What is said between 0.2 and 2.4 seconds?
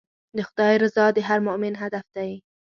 د خدای رضا د هر مؤمن هدف دی.